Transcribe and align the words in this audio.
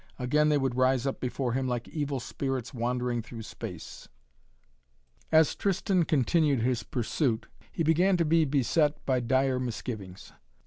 Again 0.17 0.49
they 0.49 0.57
would 0.57 0.73
rise 0.73 1.05
up 1.05 1.19
before 1.19 1.53
him 1.53 1.67
like 1.67 1.87
evil 1.89 2.19
spirits 2.19 2.73
wandering 2.73 3.21
through 3.21 3.43
space. 3.43 4.09
As 5.31 5.53
Tristan 5.53 6.05
continued 6.05 6.61
in 6.61 6.65
his 6.65 6.81
pursuit, 6.81 7.45
he 7.71 7.83
began 7.83 8.17
to 8.17 8.25
be 8.25 8.43
beset 8.43 9.05
by 9.05 9.19
dire 9.19 9.59
misgivings. 9.59 10.33